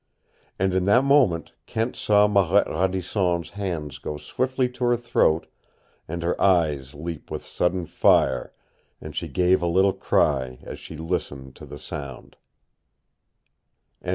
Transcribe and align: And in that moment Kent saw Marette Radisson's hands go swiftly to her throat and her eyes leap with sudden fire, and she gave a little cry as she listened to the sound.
And 0.57 0.73
in 0.73 0.85
that 0.85 1.03
moment 1.03 1.53
Kent 1.67 1.95
saw 1.95 2.27
Marette 2.27 2.67
Radisson's 2.67 3.51
hands 3.51 3.99
go 3.99 4.17
swiftly 4.17 4.67
to 4.69 4.85
her 4.85 4.97
throat 4.97 5.45
and 6.07 6.23
her 6.23 6.41
eyes 6.41 6.95
leap 6.95 7.29
with 7.29 7.45
sudden 7.45 7.85
fire, 7.85 8.51
and 8.99 9.15
she 9.15 9.27
gave 9.27 9.61
a 9.61 9.67
little 9.67 9.93
cry 9.93 10.57
as 10.63 10.79
she 10.79 10.97
listened 10.97 11.55
to 11.57 11.67
the 11.67 11.77
sound. 11.77 12.35